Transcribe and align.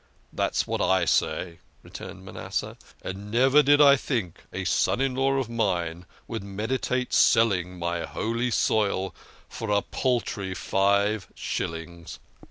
"That's 0.33 0.65
what 0.65 0.81
I 0.81 1.05
say," 1.05 1.59
returned 1.83 2.25
Manasseh;" 2.25 2.75
and 3.05 3.29
never 3.29 3.61
did 3.61 3.79
I 3.79 3.95
think 3.95 4.39
a 4.51 4.65
son 4.65 4.99
in 4.99 5.13
law 5.13 5.33
of 5.33 5.47
mine 5.47 6.07
would 6.27 6.43
meditate 6.43 7.13
selling 7.13 7.77
my 7.77 8.05
holy 8.05 8.49
soil 8.49 9.13
for 9.47 9.69
a 9.69 9.83
paltry 9.83 10.55
five 10.55 11.27
shillings 11.35 12.17